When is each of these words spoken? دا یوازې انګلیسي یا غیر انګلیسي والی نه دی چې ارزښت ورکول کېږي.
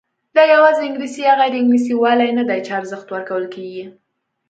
دا 0.35 0.43
یوازې 0.53 0.81
انګلیسي 0.85 1.21
یا 1.27 1.33
غیر 1.39 1.53
انګلیسي 1.59 1.93
والی 1.95 2.29
نه 2.39 2.43
دی 2.49 2.59
چې 2.65 2.71
ارزښت 2.79 3.07
ورکول 3.11 3.45
کېږي. 3.53 3.85